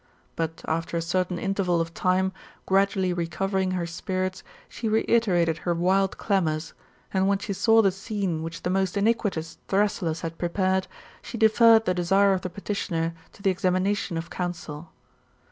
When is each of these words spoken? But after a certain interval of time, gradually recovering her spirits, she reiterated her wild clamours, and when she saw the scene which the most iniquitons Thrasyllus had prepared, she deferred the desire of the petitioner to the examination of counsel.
But 0.35 0.63
after 0.67 0.97
a 0.97 0.99
certain 1.03 1.37
interval 1.37 1.79
of 1.79 1.93
time, 1.93 2.31
gradually 2.65 3.13
recovering 3.13 3.69
her 3.77 3.85
spirits, 3.85 4.43
she 4.67 4.89
reiterated 4.89 5.59
her 5.59 5.75
wild 5.75 6.17
clamours, 6.17 6.73
and 7.13 7.27
when 7.27 7.37
she 7.37 7.53
saw 7.53 7.83
the 7.83 7.91
scene 7.91 8.41
which 8.41 8.63
the 8.63 8.71
most 8.71 8.95
iniquitons 8.97 9.57
Thrasyllus 9.67 10.21
had 10.21 10.39
prepared, 10.39 10.87
she 11.21 11.37
deferred 11.37 11.85
the 11.85 11.93
desire 11.93 12.33
of 12.33 12.41
the 12.41 12.49
petitioner 12.49 13.13
to 13.33 13.43
the 13.43 13.51
examination 13.51 14.17
of 14.17 14.31
counsel. 14.31 14.91